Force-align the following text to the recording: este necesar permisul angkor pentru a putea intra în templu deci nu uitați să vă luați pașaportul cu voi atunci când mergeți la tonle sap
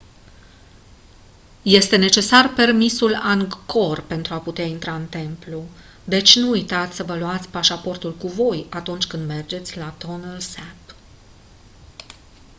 este 1.63 1.95
necesar 1.97 2.53
permisul 2.53 3.15
angkor 3.15 4.01
pentru 4.01 4.33
a 4.33 4.37
putea 4.39 4.65
intra 4.65 4.95
în 4.95 5.05
templu 5.05 5.63
deci 6.03 6.35
nu 6.35 6.49
uitați 6.49 6.95
să 6.95 7.03
vă 7.03 7.17
luați 7.17 7.49
pașaportul 7.49 8.15
cu 8.15 8.27
voi 8.27 8.65
atunci 8.69 9.05
când 9.07 9.27
mergeți 9.27 9.77
la 9.77 9.89
tonle 9.97 10.39
sap 10.39 10.95